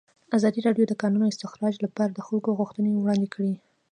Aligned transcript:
ازادي 0.37 0.59
راډیو 0.67 0.85
د 0.87 0.89
د 0.91 0.93
کانونو 1.01 1.25
استخراج 1.31 1.75
لپاره 1.85 2.11
د 2.13 2.19
خلکو 2.27 2.57
غوښتنې 2.59 2.89
وړاندې 2.97 3.27
کړي. 3.33 3.53